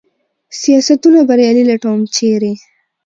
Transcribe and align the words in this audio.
سیاستونه 0.61 1.19
بریالي 1.29 1.63
لټوم، 1.69 1.99
چېرې؟ 2.15 2.53